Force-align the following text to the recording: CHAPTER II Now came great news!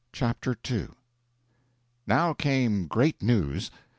CHAPTER 0.11 0.57
II 0.67 0.87
Now 2.07 2.33
came 2.33 2.87
great 2.87 3.21
news! 3.21 3.69